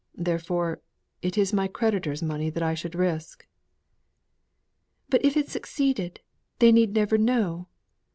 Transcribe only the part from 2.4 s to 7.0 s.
that I should risk." "But if it succeeded, they need